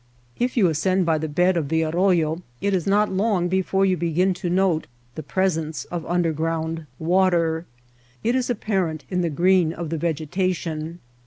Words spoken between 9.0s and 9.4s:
in the